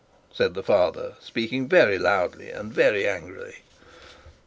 said 0.33 0.55
the 0.55 0.63
father, 0.63 1.13
speaking 1.21 1.67
very 1.67 1.99
loudly 1.99 2.49
and 2.49 2.73
very 2.73 3.07
angrily. 3.07 3.57